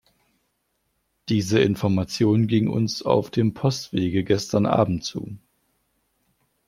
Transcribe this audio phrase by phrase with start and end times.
[1.29, 5.37] Diese Information ging uns auf dem Postwege gestern Abend zu.